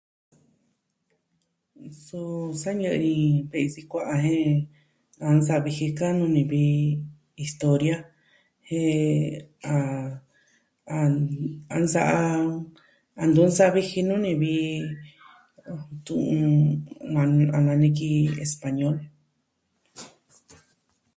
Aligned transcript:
Suu 2.03 2.31
sa 2.61 2.71
ñɨɨ 2.79 2.95
i 3.15 3.15
ve'i 3.51 3.67
sikua'a 3.73 4.15
e 4.37 4.39
a 5.25 5.27
nsa'a 5.37 5.63
viji 5.65 5.87
ka'nu 5.99 6.25
ni 6.35 6.41
vi 6.51 6.63
historia, 7.41 7.97
jen 8.67 9.69
a... 9.73 9.75
a 11.75 11.77
nsa'a 11.83 12.19
a 13.21 13.23
tu'un 13.33 13.51
jini 13.89 14.15
ni 14.25 14.31
vi, 14.41 14.53
tu'un 16.05 16.43
a 17.57 17.59
maa 17.65 17.79
ni 17.81 17.89
ki 17.97 18.09
español. 18.45 18.95